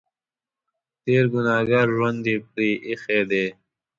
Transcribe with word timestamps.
تېر 1.03 1.25
ګنهګار 1.33 1.87
ژوند 1.95 2.23
یې 2.31 2.37
پرې 2.49 2.69
اېښی 2.87 3.21
دی. 3.31 3.45